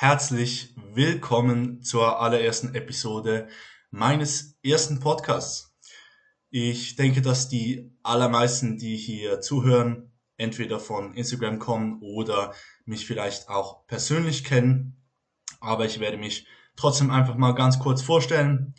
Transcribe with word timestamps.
herzlich 0.00 0.76
willkommen 0.76 1.82
zur 1.82 2.20
allerersten 2.20 2.72
Episode 2.76 3.48
meines 3.90 4.56
ersten 4.62 5.00
Podcasts. 5.00 5.76
Ich 6.50 6.94
denke, 6.94 7.20
dass 7.20 7.48
die 7.48 7.90
allermeisten, 8.04 8.78
die 8.78 8.96
hier 8.96 9.40
zuhören, 9.40 10.12
entweder 10.36 10.78
von 10.78 11.14
Instagram 11.14 11.58
kommen 11.58 12.00
oder 12.00 12.54
mich 12.84 13.08
vielleicht 13.08 13.48
auch 13.48 13.88
persönlich 13.88 14.44
kennen. 14.44 15.04
Aber 15.58 15.84
ich 15.84 15.98
werde 15.98 16.16
mich 16.16 16.46
trotzdem 16.76 17.10
einfach 17.10 17.34
mal 17.34 17.56
ganz 17.56 17.80
kurz 17.80 18.00
vorstellen. 18.00 18.76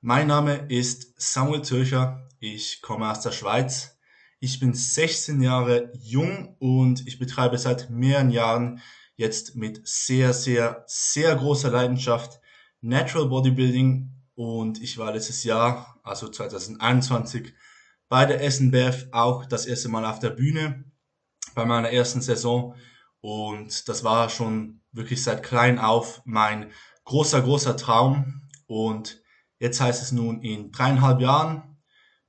Mein 0.00 0.28
Name 0.28 0.54
ist 0.70 1.20
Samuel 1.20 1.60
Türcher. 1.60 2.26
Ich 2.38 2.80
komme 2.80 3.10
aus 3.10 3.20
der 3.20 3.32
Schweiz. 3.32 3.98
Ich 4.38 4.58
bin 4.58 4.72
16 4.72 5.42
Jahre 5.42 5.92
jung 6.00 6.56
und 6.60 7.06
ich 7.06 7.18
betreibe 7.18 7.58
seit 7.58 7.90
mehreren 7.90 8.30
Jahren 8.30 8.80
jetzt 9.20 9.54
mit 9.54 9.86
sehr, 9.86 10.32
sehr, 10.32 10.82
sehr 10.86 11.36
großer 11.36 11.70
Leidenschaft. 11.70 12.40
Natural 12.80 13.28
Bodybuilding. 13.28 14.10
Und 14.34 14.82
ich 14.82 14.96
war 14.96 15.12
letztes 15.12 15.44
Jahr, 15.44 16.00
also 16.02 16.28
2021, 16.28 17.52
bei 18.08 18.24
der 18.24 18.50
SNBF 18.50 19.08
auch 19.12 19.44
das 19.44 19.66
erste 19.66 19.90
Mal 19.90 20.06
auf 20.06 20.18
der 20.18 20.30
Bühne 20.30 20.84
bei 21.54 21.66
meiner 21.66 21.90
ersten 21.90 22.22
Saison. 22.22 22.74
Und 23.20 23.88
das 23.88 24.02
war 24.02 24.30
schon 24.30 24.80
wirklich 24.92 25.22
seit 25.22 25.42
klein 25.42 25.78
auf 25.78 26.22
mein 26.24 26.70
großer, 27.04 27.42
großer 27.42 27.76
Traum. 27.76 28.48
Und 28.66 29.22
jetzt 29.58 29.80
heißt 29.80 30.02
es 30.02 30.12
nun 30.12 30.40
in 30.40 30.72
dreieinhalb 30.72 31.20
Jahren 31.20 31.76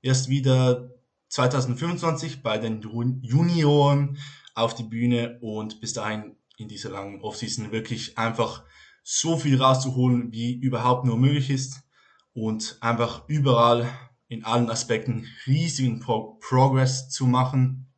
erst 0.01 0.27
wieder 0.27 0.91
2025 1.29 2.43
bei 2.43 2.57
den 2.57 2.81
Junioren 2.81 4.17
auf 4.53 4.75
die 4.75 4.83
Bühne. 4.83 5.39
Und 5.39 5.79
bis 5.79 5.93
dahin 5.93 6.35
in 6.61 6.67
dieser 6.67 6.91
langen 6.91 7.21
Offseason 7.21 7.71
wirklich 7.71 8.17
einfach 8.17 8.63
so 9.03 9.37
viel 9.37 9.61
rauszuholen, 9.61 10.31
wie 10.31 10.53
überhaupt 10.53 11.05
nur 11.05 11.17
möglich 11.17 11.49
ist. 11.49 11.81
Und 12.33 12.77
einfach 12.79 13.27
überall 13.27 13.89
in 14.29 14.45
allen 14.45 14.69
Aspekten 14.69 15.27
riesigen 15.45 15.99
Pro 15.99 16.35
Progress 16.39 17.09
zu 17.09 17.25
machen. 17.25 17.91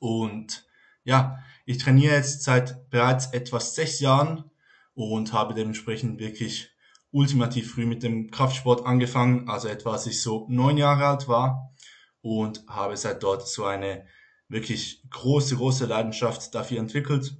Und 0.00 0.66
ja, 1.04 1.38
ich 1.64 1.78
trainiere 1.78 2.16
jetzt 2.16 2.42
seit 2.42 2.90
bereits 2.90 3.32
etwas 3.32 3.76
sechs 3.76 4.00
Jahren 4.00 4.50
und 4.94 5.32
habe 5.32 5.54
dementsprechend 5.54 6.18
wirklich 6.18 6.70
ultimativ 7.12 7.72
früh 7.72 7.86
mit 7.86 8.02
dem 8.02 8.30
Kraftsport 8.30 8.84
angefangen, 8.84 9.48
also 9.48 9.68
etwa 9.68 9.92
als 9.92 10.06
ich 10.06 10.20
so 10.20 10.46
neun 10.48 10.76
Jahre 10.76 11.06
alt 11.06 11.28
war. 11.28 11.72
Und 12.20 12.64
habe 12.66 12.96
seit 12.96 13.22
dort 13.22 13.46
so 13.46 13.64
eine 13.64 14.06
wirklich 14.48 15.04
große, 15.10 15.56
große 15.56 15.86
Leidenschaft 15.86 16.52
dafür 16.54 16.80
entwickelt 16.80 17.36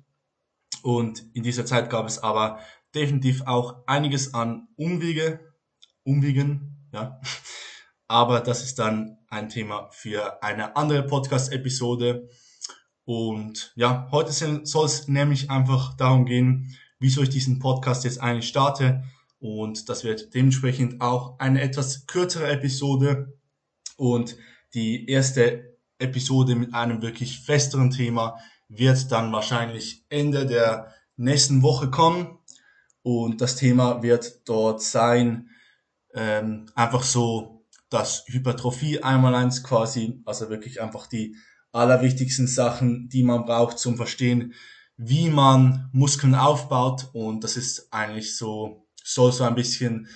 und 0.83 1.25
in 1.34 1.43
dieser 1.43 1.67
Zeit 1.67 1.91
gab 1.91 2.07
es 2.07 2.19
aber 2.19 2.61
definitiv 2.95 3.43
auch 3.43 3.87
einiges 3.87 4.34
an 4.34 4.69
Umwege, 4.77 5.41
Umwegen, 6.05 6.89
ja. 6.93 7.20
Aber 8.11 8.41
das 8.41 8.65
ist 8.65 8.79
dann 8.79 9.19
ein 9.29 9.51
Thema 9.51 9.91
für 9.91 10.43
eine 10.43 10.77
andere 10.77 11.03
Podcast-Episode. 11.03 12.31
Und 13.05 13.73
ja, 13.77 14.09
heute 14.11 14.33
soll 14.33 14.87
es 14.87 15.09
nämlich 15.09 15.51
einfach 15.51 15.95
darum 15.95 16.25
gehen, 16.25 16.75
wieso 16.98 17.23
ich 17.23 17.29
diesen 17.29 17.59
Podcast 17.59 18.05
jetzt 18.05 18.23
eigentlich 18.23 18.48
starte. 18.48 19.05
Und 19.41 19.91
das 19.91 20.05
wird 20.05 20.35
dementsprechend 20.35 21.03
auch 21.03 21.39
eine 21.39 21.61
etwas 21.61 22.07
kürzere 22.07 22.48
Episode 22.48 23.39
und 23.98 24.37
die 24.73 25.07
erste 25.09 25.77
Episode 25.98 26.55
mit 26.55 26.73
einem 26.75 27.03
wirklich 27.03 27.41
festeren 27.41 27.91
Thema 27.91 28.39
wird 28.69 29.11
dann 29.11 29.33
wahrscheinlich 29.33 30.05
Ende 30.08 30.47
der 30.47 30.92
nächsten 31.16 31.62
Woche 31.62 31.91
kommen. 31.91 32.38
Und 33.02 33.41
das 33.41 33.56
Thema 33.56 34.02
wird 34.02 34.48
dort 34.48 34.83
sein, 34.83 35.50
ähm, 36.14 36.66
einfach 36.74 37.02
so 37.02 37.64
das 37.91 38.24
Hypertrophie 38.27 39.02
einmal 39.02 39.34
eins 39.34 39.62
quasi, 39.62 40.23
also 40.27 40.51
wirklich 40.51 40.80
einfach 40.80 41.07
die 41.07 41.36
allerwichtigsten 41.73 42.46
Sachen, 42.46 43.08
die 43.08 43.23
man 43.23 43.45
braucht 43.45 43.78
zum 43.78 43.96
Verstehen, 43.96 44.55
wie 44.96 45.30
man 45.30 45.89
Muskeln 45.92 46.34
aufbaut. 46.34 47.08
Und 47.12 47.45
das 47.45 47.57
ist 47.57 47.92
eigentlich 47.92 48.36
so, 48.36 48.86
soll 49.02 49.33
so 49.33 49.45
ein 49.45 49.55
bisschen 49.55 50.08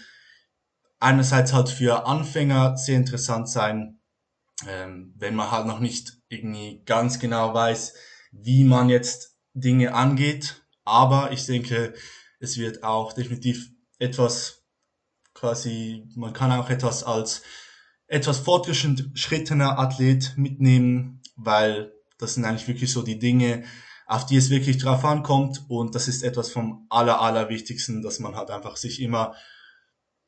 einerseits 0.99 1.53
halt 1.53 1.69
für 1.69 2.07
Anfänger 2.07 2.77
sehr 2.77 2.97
interessant 2.97 3.49
sein, 3.49 4.01
ähm, 4.69 5.15
wenn 5.17 5.35
man 5.35 5.51
halt 5.51 5.67
noch 5.67 5.81
nicht 5.81 6.19
irgendwie 6.29 6.83
ganz 6.85 7.19
genau 7.19 7.55
weiß, 7.55 7.95
wie 8.33 8.65
man 8.65 8.89
jetzt 8.89 9.37
Dinge 9.55 9.95
angeht. 9.95 10.63
Aber 10.85 11.31
ich 11.31 11.47
denke, 11.47 11.95
es 12.41 12.57
wird 12.59 12.83
auch 12.83 13.13
definitiv 13.13 13.71
etwas 13.99 14.65
quasi, 15.35 16.09
man 16.17 16.33
kann 16.33 16.51
auch 16.51 16.69
etwas 16.71 17.05
als 17.05 17.43
etwas 18.09 18.41
fortgeschrittener 18.41 19.79
Athlet 19.79 20.35
mitnehmen, 20.37 21.23
weil 21.37 21.93
das 22.19 22.35
sind 22.35 22.45
eigentlich 22.45 22.69
wirklich 22.69 22.93
so 22.93 23.03
die 23.03 23.19
Dinge, 23.19 23.65
auf 24.07 24.27
die 24.27 24.37
es 24.37 24.51
wirklich 24.51 24.79
drauf 24.79 25.05
ankommt 25.05 25.65
und 25.69 25.95
das 25.95 26.09
ist 26.09 26.23
etwas 26.23 26.51
vom 26.51 26.87
aller, 26.91 27.21
aller 27.21 27.49
wichtigsten, 27.49 28.03
dass 28.03 28.19
man 28.19 28.37
halt 28.37 28.51
einfach 28.51 28.77
sich 28.77 29.01
immer 29.01 29.35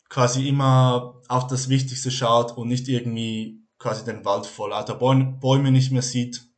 quasi 0.09 0.48
immer 0.48 1.20
auf 1.28 1.47
das 1.48 1.69
Wichtigste 1.69 2.10
schaut 2.10 2.56
und 2.56 2.69
nicht 2.69 2.88
irgendwie 2.88 3.66
quasi 3.78 4.04
den 4.04 4.25
Wald 4.25 4.47
vor 4.47 4.70
lauter 4.70 4.94
Bäume 4.94 5.70
nicht 5.70 5.91
mehr 5.91 6.03
sieht 6.03 6.53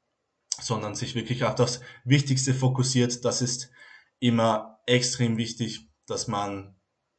sondern 0.66 0.96
sich 0.96 1.14
wirklich 1.14 1.44
auf 1.44 1.54
das 1.54 1.80
Wichtigste 2.04 2.52
fokussiert. 2.52 3.24
Das 3.24 3.40
ist 3.40 3.70
immer 4.18 4.80
extrem 4.86 5.36
wichtig, 5.36 5.88
dass 6.06 6.26
man 6.26 6.74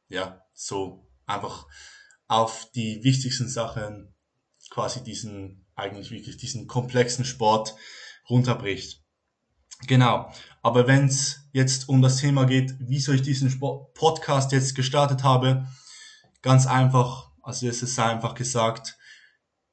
ja 0.08 0.42
so 0.52 1.10
einfach 1.26 1.66
auf 2.26 2.70
die 2.72 3.02
wichtigsten 3.02 3.48
Sachen 3.48 4.14
quasi 4.68 5.02
diesen 5.02 5.66
eigentlich 5.74 6.10
wirklich 6.10 6.36
diesen 6.36 6.66
komplexen 6.66 7.24
Sport 7.24 7.74
runterbricht. 8.28 9.02
Genau. 9.86 10.30
Aber 10.60 10.86
wenn 10.86 11.06
es 11.06 11.48
jetzt 11.52 11.88
um 11.88 12.02
das 12.02 12.16
Thema 12.16 12.44
geht, 12.44 12.74
wieso 12.80 13.12
ich 13.12 13.22
diesen 13.22 13.48
Sport 13.48 13.94
Podcast 13.94 14.52
jetzt 14.52 14.74
gestartet 14.74 15.22
habe, 15.22 15.66
ganz 16.42 16.66
einfach, 16.66 17.30
also 17.42 17.66
es 17.66 17.82
ist 17.82 17.98
einfach 17.98 18.34
gesagt, 18.34 18.98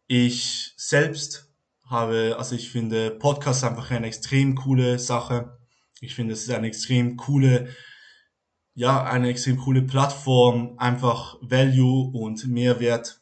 ich 0.07 0.73
selbst 0.77 1.44
habe, 1.85 2.35
also 2.37 2.55
ich 2.55 2.71
finde 2.71 3.11
Podcast 3.11 3.63
einfach 3.63 3.91
eine 3.91 4.07
extrem 4.07 4.55
coole 4.55 4.99
Sache. 4.99 5.57
Ich 6.01 6.15
finde, 6.15 6.33
es 6.33 6.43
ist 6.43 6.49
eine 6.49 6.67
extrem 6.67 7.17
coole, 7.17 7.69
ja, 8.73 9.03
eine 9.03 9.29
extrem 9.29 9.57
coole 9.57 9.83
Plattform, 9.83 10.77
einfach 10.77 11.37
Value 11.41 12.11
und 12.11 12.47
Mehrwert 12.47 13.21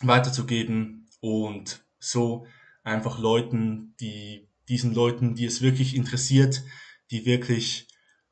weiterzugeben 0.00 1.08
und 1.20 1.84
so 1.98 2.46
einfach 2.82 3.18
Leuten, 3.18 3.94
die, 4.00 4.48
diesen 4.68 4.94
Leuten, 4.94 5.34
die 5.34 5.44
es 5.44 5.62
wirklich 5.62 5.96
interessiert, 5.96 6.62
die 7.10 7.24
wirklich 7.24 7.88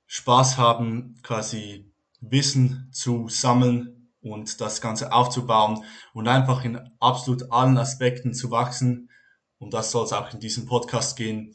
Spaß 0.07 0.59
haben, 0.59 1.17
quasi 1.23 1.93
Wissen 2.21 2.89
zu 2.93 3.29
sammeln 3.29 4.11
und 4.21 4.61
das 4.61 4.81
Ganze 4.81 5.13
aufzubauen 5.13 5.85
und 6.13 6.29
einfach 6.29 6.65
in 6.65 6.79
absolut 7.01 7.51
allen 7.53 7.79
Aspekten 7.79 8.33
zu 8.33 8.51
wachsen, 8.51 9.11
um 9.65 9.71
das 9.71 9.91
soll 9.91 10.05
es 10.05 10.13
auch 10.13 10.33
in 10.33 10.41
diesem 10.41 10.67
Podcast 10.67 11.17
gehen. 11.17 11.55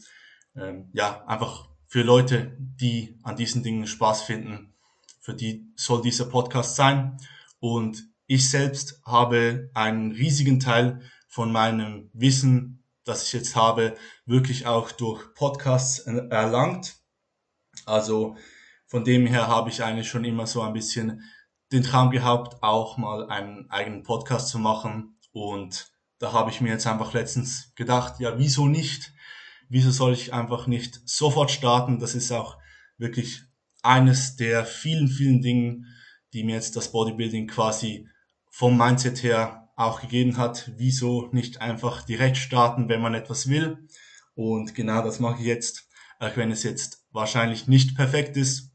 Ähm, 0.56 0.90
ja, 0.94 1.24
einfach 1.25 1.70
für 1.86 2.02
Leute, 2.02 2.58
die 2.59 3.20
an 3.22 3.36
diesen 3.36 3.62
Dingen 3.62 3.86
Spaß 3.86 4.24
finden, 4.24 4.74
für 5.22 5.36
die 5.36 5.72
soll 5.75 6.02
dieser 6.02 6.25
Podcast 6.25 6.75
sein. 6.75 7.18
Und 7.59 8.03
ich 8.25 8.50
selbst 8.50 9.00
habe 9.06 9.70
einen 9.75 10.12
riesigen 10.12 10.59
Teil 10.59 11.02
von 11.28 11.52
meinem 11.52 12.09
Wissen, 12.14 12.84
das 13.03 13.28
ich 13.28 13.34
jetzt 13.34 13.56
habe, 13.56 13.96
wirklich 14.26 14.66
auch 14.66 14.91
durch 14.91 15.31
Podcasts 15.36 16.00
erlangt. 16.00 16.96
Also 17.86 18.38
von 18.88 19.03
dem 19.03 19.28
her 19.28 19.47
habe 19.47 19.70
ich 19.70 19.84
eigentlich 19.84 20.09
schon 20.09 20.26
immer 20.26 20.47
so 20.47 20.64
ein 20.64 20.73
bisschen 20.73 21.22
den 21.72 21.84
Traum 21.84 22.09
gehabt, 22.09 22.64
auch 22.64 22.97
mal 22.97 23.29
einen 23.29 23.70
eigenen 23.70 24.02
Podcast 24.02 24.50
zu 24.50 24.58
machen 24.58 25.20
und 25.32 25.91
da 26.19 26.33
habe 26.33 26.51
ich 26.51 26.61
mir 26.61 26.69
jetzt 26.69 26.85
einfach 26.85 27.13
letztens 27.13 27.73
gedacht, 27.75 28.19
ja, 28.19 28.37
wieso 28.37 28.67
nicht? 28.67 29.13
Wieso 29.69 29.91
soll 29.91 30.13
ich 30.13 30.33
einfach 30.33 30.67
nicht 30.67 31.01
sofort 31.05 31.51
starten? 31.51 31.99
Das 31.99 32.13
ist 32.16 32.31
auch 32.31 32.57
wirklich 32.97 33.43
eines 33.81 34.35
der 34.35 34.66
vielen, 34.66 35.07
vielen 35.07 35.41
Dingen, 35.41 35.85
die 36.33 36.43
mir 36.43 36.55
jetzt 36.55 36.75
das 36.75 36.91
Bodybuilding 36.91 37.47
quasi 37.47 38.07
vom 38.51 38.77
Mindset 38.77 39.23
her 39.23 39.69
auch 39.75 40.01
gegeben 40.01 40.37
hat. 40.37 40.71
Wieso 40.75 41.29
nicht 41.31 41.61
einfach 41.61 42.01
direkt 42.03 42.37
starten, 42.37 42.89
wenn 42.89 43.01
man 43.01 43.13
etwas 43.13 43.47
will? 43.47 43.87
Und 44.35 44.75
genau 44.75 45.01
das 45.01 45.19
mache 45.19 45.39
ich 45.39 45.45
jetzt, 45.45 45.87
auch 46.19 46.35
wenn 46.35 46.51
es 46.51 46.63
jetzt 46.63 47.05
wahrscheinlich 47.11 47.67
nicht 47.67 47.95
perfekt 47.95 48.35
ist. 48.35 48.71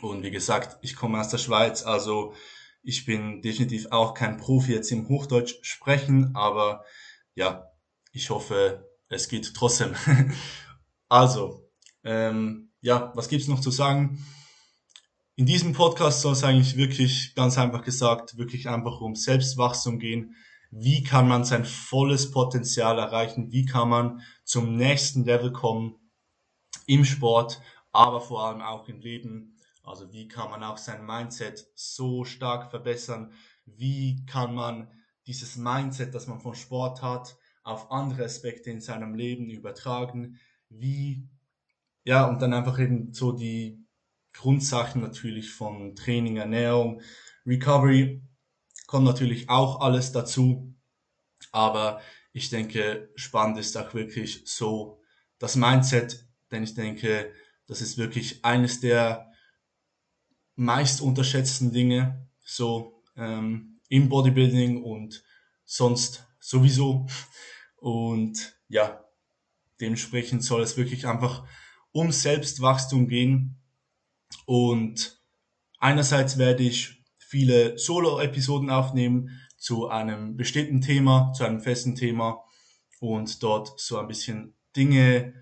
Und 0.00 0.22
wie 0.22 0.30
gesagt, 0.30 0.78
ich 0.82 0.94
komme 0.94 1.20
aus 1.20 1.28
der 1.28 1.38
Schweiz, 1.38 1.82
also 1.82 2.34
ich 2.82 3.04
bin 3.04 3.42
definitiv 3.42 3.86
auch 3.90 4.14
kein 4.14 4.36
Profi 4.36 4.72
jetzt 4.72 4.90
im 4.90 5.08
Hochdeutsch 5.08 5.54
sprechen, 5.62 6.34
aber 6.34 6.84
ja, 7.34 7.70
ich 8.12 8.30
hoffe, 8.30 8.88
es 9.08 9.28
geht 9.28 9.52
trotzdem. 9.54 9.94
also, 11.08 11.68
ähm, 12.04 12.70
ja, 12.80 13.12
was 13.14 13.28
gibt's 13.28 13.48
noch 13.48 13.60
zu 13.60 13.70
sagen? 13.70 14.24
in 15.40 15.46
diesem 15.46 15.72
Podcast 15.72 16.20
soll 16.20 16.34
es 16.34 16.44
eigentlich 16.44 16.76
wirklich, 16.76 17.34
ganz 17.34 17.56
einfach 17.56 17.82
gesagt, 17.82 18.36
wirklich 18.36 18.68
einfach 18.68 19.00
um 19.00 19.14
Selbstwachstum 19.14 19.98
gehen. 19.98 20.36
Wie 20.70 21.02
kann 21.02 21.26
man 21.28 21.46
sein 21.46 21.64
volles 21.64 22.30
Potenzial 22.30 22.98
erreichen? 22.98 23.50
Wie 23.50 23.64
kann 23.64 23.88
man 23.88 24.20
zum 24.44 24.76
nächsten 24.76 25.24
Level 25.24 25.50
kommen 25.50 25.94
im 26.86 27.06
Sport, 27.06 27.62
aber 27.90 28.20
vor 28.20 28.44
allem 28.44 28.60
auch 28.60 28.86
im 28.88 29.00
Leben? 29.00 29.56
Also 29.82 30.12
wie 30.12 30.28
kann 30.28 30.50
man 30.50 30.62
auch 30.62 30.78
sein 30.78 31.04
Mindset 31.04 31.66
so 31.74 32.24
stark 32.24 32.70
verbessern? 32.70 33.32
Wie 33.66 34.24
kann 34.26 34.54
man 34.54 34.90
dieses 35.26 35.56
Mindset, 35.56 36.14
das 36.14 36.26
man 36.26 36.40
von 36.40 36.54
Sport 36.54 37.02
hat, 37.02 37.36
auf 37.62 37.90
andere 37.90 38.24
Aspekte 38.24 38.70
in 38.70 38.80
seinem 38.80 39.14
Leben 39.14 39.50
übertragen? 39.50 40.38
Wie, 40.68 41.28
ja, 42.04 42.26
und 42.26 42.42
dann 42.42 42.52
einfach 42.54 42.78
eben 42.78 43.12
so 43.12 43.32
die 43.32 43.84
Grundsachen 44.32 45.02
natürlich 45.02 45.50
von 45.50 45.96
Training, 45.96 46.36
Ernährung, 46.36 47.02
Recovery 47.46 48.22
kommt 48.86 49.04
natürlich 49.04 49.48
auch 49.48 49.80
alles 49.80 50.12
dazu. 50.12 50.74
Aber 51.52 52.00
ich 52.32 52.50
denke, 52.50 53.10
spannend 53.16 53.58
ist 53.58 53.76
auch 53.76 53.94
wirklich 53.94 54.42
so 54.46 55.00
das 55.38 55.56
Mindset, 55.56 56.26
denn 56.50 56.62
ich 56.62 56.74
denke, 56.74 57.32
das 57.66 57.80
ist 57.80 57.98
wirklich 57.98 58.44
eines 58.44 58.80
der 58.80 59.29
meist 60.60 61.00
unterschätzten 61.00 61.72
Dinge, 61.72 62.28
so 62.42 63.02
ähm, 63.16 63.80
im 63.88 64.10
Bodybuilding 64.10 64.84
und 64.84 65.24
sonst 65.64 66.26
sowieso. 66.38 67.06
Und 67.76 68.60
ja, 68.68 69.02
dementsprechend 69.80 70.44
soll 70.44 70.60
es 70.60 70.76
wirklich 70.76 71.06
einfach 71.06 71.46
um 71.92 72.12
Selbstwachstum 72.12 73.08
gehen 73.08 73.56
und 74.44 75.18
einerseits 75.78 76.36
werde 76.36 76.62
ich 76.62 77.02
viele 77.16 77.78
Solo-Episoden 77.78 78.68
aufnehmen 78.68 79.40
zu 79.56 79.88
einem 79.88 80.36
bestimmten 80.36 80.82
Thema, 80.82 81.32
zu 81.32 81.44
einem 81.44 81.60
festen 81.60 81.94
Thema 81.94 82.44
und 83.00 83.42
dort 83.42 83.80
so 83.80 83.98
ein 83.98 84.08
bisschen 84.08 84.54
Dinge 84.76 85.32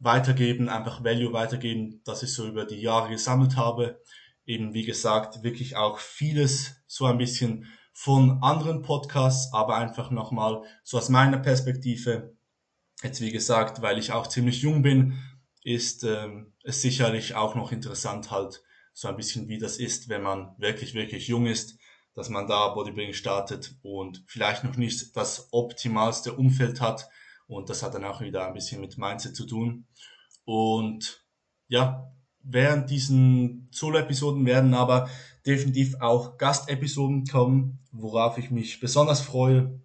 weitergeben, 0.00 0.68
einfach 0.68 1.04
Value 1.04 1.32
weitergeben, 1.32 2.00
das 2.04 2.24
ich 2.24 2.32
so 2.32 2.48
über 2.48 2.64
die 2.64 2.80
Jahre 2.80 3.10
gesammelt 3.10 3.56
habe. 3.56 4.00
Eben 4.46 4.74
wie 4.74 4.84
gesagt, 4.84 5.42
wirklich 5.42 5.76
auch 5.76 5.98
vieles 5.98 6.76
so 6.86 7.04
ein 7.04 7.18
bisschen 7.18 7.66
von 7.92 8.42
anderen 8.42 8.82
Podcasts, 8.82 9.52
aber 9.52 9.76
einfach 9.76 10.10
nochmal 10.10 10.62
so 10.84 10.98
aus 10.98 11.08
meiner 11.08 11.38
Perspektive. 11.38 12.36
Jetzt 13.02 13.20
wie 13.20 13.32
gesagt, 13.32 13.82
weil 13.82 13.98
ich 13.98 14.12
auch 14.12 14.26
ziemlich 14.26 14.62
jung 14.62 14.82
bin, 14.82 15.18
ist 15.62 16.04
ähm, 16.04 16.52
es 16.62 16.80
sicherlich 16.80 17.34
auch 17.34 17.54
noch 17.54 17.72
interessant 17.72 18.30
halt 18.30 18.62
so 18.92 19.08
ein 19.08 19.16
bisschen 19.16 19.48
wie 19.48 19.58
das 19.58 19.78
ist, 19.78 20.08
wenn 20.08 20.22
man 20.22 20.54
wirklich, 20.58 20.94
wirklich 20.94 21.28
jung 21.28 21.46
ist, 21.46 21.78
dass 22.14 22.30
man 22.30 22.46
da 22.46 22.68
Bodybuilding 22.68 23.12
startet 23.12 23.74
und 23.82 24.24
vielleicht 24.26 24.64
noch 24.64 24.76
nicht 24.76 25.14
das 25.16 25.48
optimalste 25.52 26.32
Umfeld 26.32 26.80
hat. 26.80 27.08
Und 27.46 27.68
das 27.68 27.82
hat 27.82 27.94
dann 27.94 28.06
auch 28.06 28.22
wieder 28.22 28.46
ein 28.46 28.54
bisschen 28.54 28.80
mit 28.80 28.96
Mindset 28.96 29.36
zu 29.36 29.46
tun. 29.46 29.86
Und 30.44 31.24
ja, 31.68 32.10
während 32.48 32.90
diesen 32.90 33.68
Solo-Episoden 33.72 34.46
werden 34.46 34.74
aber 34.74 35.08
definitiv 35.44 35.96
auch 36.00 36.38
Gastepisoden 36.38 37.24
kommen, 37.24 37.78
worauf 37.92 38.38
ich 38.38 38.50
mich 38.50 38.80
besonders 38.80 39.20
freue. 39.20 39.80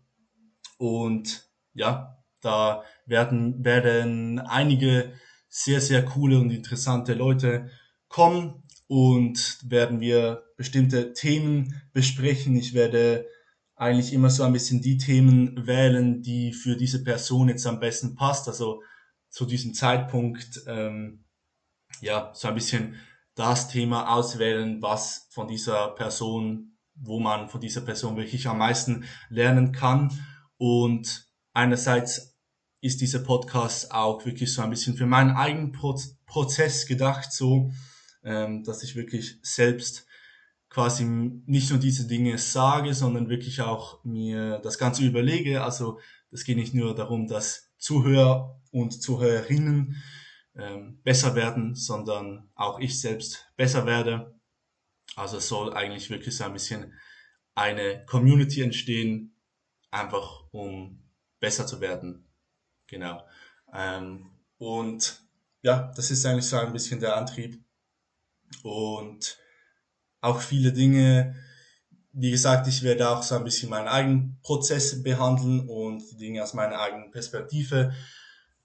Und 0.78 1.50
ja, 1.74 2.24
da 2.42 2.84
werden, 3.06 3.63
werden 3.63 4.40
einige 4.40 5.13
sehr, 5.50 5.81
sehr 5.81 6.04
coole 6.04 6.40
und 6.40 6.52
interessante 6.52 7.13
Leute 7.13 7.69
kommen 8.08 8.63
und 8.88 9.60
werden 9.63 10.00
wir 10.00 10.44
bestimmte 10.58 11.13
Themen 11.13 11.81
besprechen. 11.94 12.56
Ich 12.56 12.74
werde 12.74 13.25
eigentlich 13.75 14.13
immer 14.13 14.30
so 14.30 14.44
ein 14.44 14.54
bisschen 14.54 14.81
die 14.81 14.98
Themen 14.98 15.66
wählen, 15.66 16.22
die 16.22 16.54
für 16.54 16.75
diese 16.75 17.04
Person 17.04 17.50
jetzt 17.50 17.66
am 17.66 17.80
besten 17.80 18.16
passt. 18.16 18.48
Also 18.48 18.81
zu 19.30 19.46
diesem 19.46 19.74
Zeitpunkt, 19.74 20.62
ähm, 20.68 21.24
ja, 21.99 22.31
so 22.33 22.47
ein 22.47 22.55
bisschen 22.55 22.95
das 23.35 23.67
Thema 23.67 24.13
auswählen, 24.13 24.81
was 24.81 25.27
von 25.31 25.47
dieser 25.47 25.89
Person, 25.89 26.77
wo 26.95 27.19
man 27.19 27.49
von 27.49 27.61
dieser 27.61 27.81
Person 27.81 28.17
wirklich 28.17 28.47
am 28.47 28.57
meisten 28.57 29.05
lernen 29.29 29.71
kann. 29.71 30.11
Und 30.57 31.27
einerseits 31.53 32.38
ist 32.81 33.01
dieser 33.01 33.19
Podcast 33.19 33.91
auch 33.91 34.25
wirklich 34.25 34.53
so 34.53 34.61
ein 34.61 34.69
bisschen 34.69 34.95
für 34.95 35.05
meinen 35.05 35.31
eigenen 35.31 35.71
Prozess 36.25 36.88
gedacht, 36.88 37.31
so, 37.31 37.71
ähm, 38.23 38.63
dass 38.63 38.83
ich 38.83 38.95
wirklich 38.95 39.38
selbst 39.43 40.05
quasi 40.69 41.03
nicht 41.03 41.69
nur 41.69 41.79
diese 41.79 42.07
Dinge 42.07 42.38
sage, 42.38 42.93
sondern 42.93 43.29
wirklich 43.29 43.61
auch 43.61 44.03
mir 44.03 44.59
das 44.59 44.77
Ganze 44.77 45.05
überlege. 45.05 45.63
Also 45.63 45.99
es 46.31 46.45
geht 46.45 46.57
nicht 46.57 46.73
nur 46.73 46.95
darum, 46.95 47.27
dass 47.27 47.71
Zuhörer 47.77 48.61
und 48.71 49.01
Zuhörerinnen 49.01 50.01
besser 51.03 51.36
werden, 51.36 51.75
sondern 51.75 52.50
auch 52.56 52.80
ich 52.80 53.00
selbst 53.00 53.51
besser 53.56 53.86
werde. 53.86 54.38
Also 55.15 55.38
es 55.38 55.48
soll 55.48 55.74
eigentlich 55.74 56.09
wirklich 56.09 56.36
so 56.36 56.44
ein 56.44 56.53
bisschen 56.53 56.94
eine 57.56 58.06
Community 58.06 58.62
entstehen, 58.62 59.36
einfach 59.92 60.44
um 60.51 61.03
besser 61.39 61.68
zu 61.68 61.81
werden. 61.81 62.27
Genau. 62.88 63.25
Ähm, 63.74 64.31
und 64.57 65.21
ja, 65.62 65.92
das 65.95 66.12
ist 66.12 66.25
eigentlich 66.25 66.45
so 66.48 66.57
ein 66.57 66.74
bisschen 66.74 67.00
der 67.00 67.15
Antrieb. 67.15 67.63
Und 68.63 69.38
auch 70.21 70.42
viele 70.42 70.74
Dinge, 70.74 71.36
wie 72.13 72.31
gesagt, 72.31 72.68
ich 72.68 72.83
werde 72.83 73.09
auch 73.09 73.24
so 73.24 73.36
ein 73.36 73.44
bisschen 73.44 73.69
meinen 73.69 73.88
eigenen 73.88 74.39
Prozess 74.42 75.01
behandeln 75.01 75.68
und 75.68 76.03
die 76.12 76.18
Dinge 76.18 76.44
aus 76.44 76.53
meiner 76.53 76.80
eigenen 76.80 77.12
Perspektive 77.12 77.94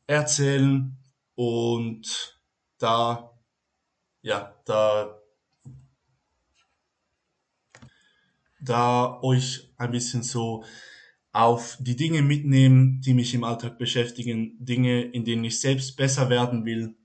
erzählen. 0.06 0.96
Und 1.36 2.40
da, 2.78 3.38
ja, 4.22 4.54
da, 4.64 5.20
da 8.60 9.20
euch 9.22 9.70
ein 9.76 9.92
bisschen 9.92 10.22
so 10.22 10.64
auf 11.32 11.76
die 11.78 11.94
Dinge 11.94 12.22
mitnehmen, 12.22 13.02
die 13.02 13.12
mich 13.12 13.34
im 13.34 13.44
Alltag 13.44 13.78
beschäftigen, 13.78 14.56
Dinge, 14.58 15.02
in 15.02 15.24
denen 15.24 15.44
ich 15.44 15.60
selbst 15.60 15.96
besser 15.96 16.30
werden 16.30 16.64
will. 16.64 16.96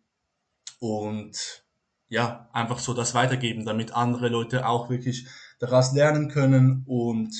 Und 0.79 1.65
ja, 2.07 2.49
einfach 2.53 2.79
so 2.79 2.93
das 2.93 3.13
weitergeben, 3.13 3.65
damit 3.65 3.91
andere 3.91 4.29
Leute 4.29 4.65
auch 4.67 4.89
wirklich 4.89 5.27
daraus 5.59 5.93
lernen 5.93 6.29
können 6.29 6.83
und 6.87 7.33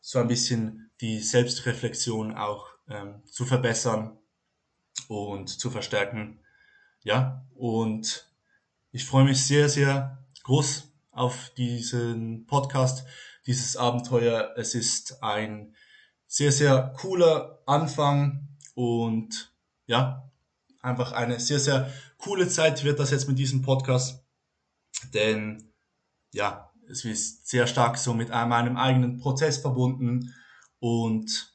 so 0.00 0.18
ein 0.18 0.28
bisschen 0.28 0.90
die 1.02 1.20
Selbstreflexion 1.20 2.34
auch 2.34 2.66
ähm, 2.88 3.22
zu 3.26 3.44
verbessern 3.44 4.18
und 5.08 5.48
zu 5.48 5.70
verstärken. 5.70 6.40
Ja, 7.02 7.44
und 7.54 8.28
ich 8.92 9.04
freue 9.04 9.24
mich 9.24 9.44
sehr, 9.44 9.68
sehr 9.68 10.24
groß 10.44 10.92
auf 11.10 11.50
diesen 11.56 12.46
Podcast, 12.46 13.06
dieses 13.46 13.76
Abenteuer. 13.76 14.54
Es 14.56 14.74
ist 14.74 15.22
ein 15.22 15.74
sehr, 16.26 16.52
sehr 16.52 16.94
cooler 16.96 17.62
Anfang 17.66 18.48
und 18.74 19.52
ja, 19.86 20.30
einfach 20.80 21.12
eine 21.12 21.38
sehr, 21.40 21.60
sehr 21.60 21.92
coole 22.18 22.48
Zeit 22.48 22.84
wird 22.84 22.98
das 22.98 23.10
jetzt 23.10 23.28
mit 23.28 23.38
diesem 23.38 23.62
Podcast, 23.62 24.24
denn 25.12 25.72
ja, 26.32 26.72
es 26.88 27.04
ist 27.04 27.48
sehr 27.48 27.66
stark 27.66 27.98
so 27.98 28.14
mit 28.14 28.30
meinem 28.30 28.76
eigenen 28.76 29.18
Prozess 29.18 29.58
verbunden 29.58 30.34
und 30.78 31.51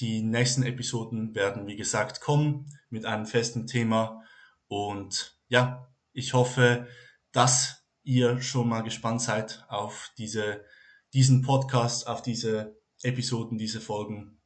die 0.00 0.22
nächsten 0.22 0.62
Episoden 0.62 1.34
werden, 1.34 1.66
wie 1.66 1.76
gesagt, 1.76 2.20
kommen 2.20 2.66
mit 2.90 3.04
einem 3.04 3.26
festen 3.26 3.66
Thema 3.66 4.22
und 4.68 5.36
ja, 5.48 5.88
ich 6.12 6.34
hoffe, 6.34 6.86
dass 7.32 7.84
ihr 8.02 8.40
schon 8.40 8.68
mal 8.68 8.82
gespannt 8.82 9.22
seid 9.22 9.64
auf 9.68 10.12
diese, 10.18 10.64
diesen 11.12 11.42
Podcast, 11.42 12.06
auf 12.06 12.22
diese 12.22 12.76
Episoden, 13.02 13.58
diese 13.58 13.80
Folgen. 13.80 14.38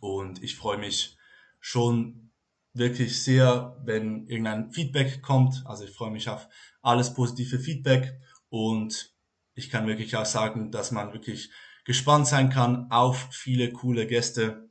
Und 0.00 0.42
ich 0.42 0.56
freue 0.56 0.78
mich 0.78 1.16
schon 1.60 2.30
wirklich 2.72 3.22
sehr, 3.22 3.76
wenn 3.84 4.26
irgendein 4.28 4.70
Feedback 4.70 5.22
kommt. 5.22 5.62
Also 5.66 5.84
ich 5.84 5.90
freue 5.90 6.10
mich 6.10 6.28
auf 6.28 6.48
alles 6.82 7.14
positive 7.14 7.58
Feedback 7.58 8.18
und 8.48 9.14
ich 9.54 9.70
kann 9.70 9.86
wirklich 9.86 10.16
auch 10.16 10.26
sagen, 10.26 10.70
dass 10.70 10.90
man 10.90 11.12
wirklich 11.12 11.50
gespannt 11.84 12.26
sein 12.26 12.50
kann 12.50 12.90
auf 12.90 13.28
viele 13.30 13.72
coole 13.72 14.06
Gäste. 14.06 14.70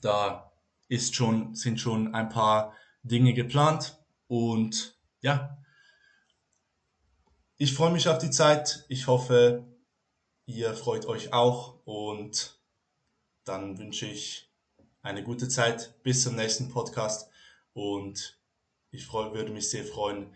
Da 0.00 0.52
ist 0.88 1.14
schon, 1.14 1.54
sind 1.54 1.80
schon 1.80 2.14
ein 2.14 2.28
paar 2.28 2.74
Dinge 3.02 3.34
geplant 3.34 4.04
und 4.26 4.98
ja, 5.20 5.62
ich 7.56 7.72
freue 7.72 7.92
mich 7.92 8.08
auf 8.08 8.18
die 8.18 8.30
Zeit. 8.30 8.84
Ich 8.88 9.06
hoffe, 9.06 9.64
Ihr 10.48 10.74
freut 10.74 11.06
euch 11.06 11.32
auch 11.32 11.80
und 11.84 12.62
dann 13.44 13.78
wünsche 13.78 14.06
ich 14.06 14.48
eine 15.02 15.24
gute 15.24 15.48
Zeit 15.48 16.00
bis 16.04 16.22
zum 16.22 16.36
nächsten 16.36 16.68
Podcast 16.68 17.28
und 17.72 18.40
ich 18.92 19.04
freu, 19.06 19.34
würde 19.34 19.52
mich 19.52 19.68
sehr 19.68 19.84
freuen, 19.84 20.32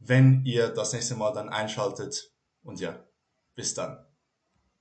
wenn 0.00 0.44
ihr 0.44 0.70
das 0.70 0.92
nächste 0.92 1.14
Mal 1.14 1.32
dann 1.32 1.48
einschaltet. 1.48 2.32
Und 2.64 2.80
ja, 2.80 3.06
bis 3.54 3.74
dann. 3.74 4.03